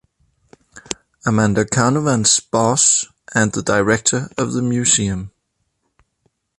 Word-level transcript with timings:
Amanda 1.27 1.63
Carnovan's 1.63 2.39
boss 2.39 3.05
and 3.35 3.51
the 3.53 3.61
director 3.61 4.29
of 4.35 4.53
the 4.53 4.61
Museum. 4.63 5.31